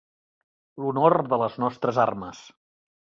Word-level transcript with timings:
L'honor 0.85 1.17
de 1.33 1.39
les 1.43 1.59
nostres 1.65 2.01
armes. 2.09 2.43